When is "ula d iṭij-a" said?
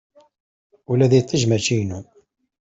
0.91-1.45